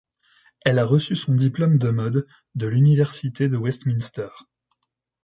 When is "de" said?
1.77-1.91, 2.55-2.65, 3.47-3.55